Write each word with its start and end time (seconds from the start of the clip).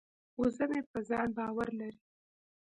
وزه 0.39 0.65
مې 0.71 0.81
په 0.91 0.99
ځان 1.09 1.27
باور 1.37 1.69
لري. 1.79 2.01